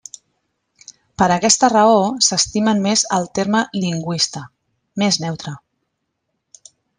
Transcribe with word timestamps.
Per 1.21 1.25
aquesta 1.33 1.69
raó 1.73 1.99
s'estimen 2.27 2.81
més 2.85 3.03
el 3.19 3.29
terme 3.41 3.61
lingüista, 3.83 4.43
més 5.03 5.21
neutre. 5.27 5.55